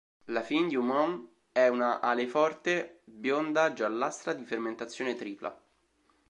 La 0.35 0.41
Fin 0.41 0.67
du 0.67 0.79
Monde 0.81 1.27
è 1.51 1.67
una 1.67 1.99
ale 1.99 2.25
forte, 2.25 3.01
bionda 3.03 3.71
giallastra 3.71 4.33
di 4.33 4.43
fermentazione 4.45 5.13
tripla. 5.13 5.55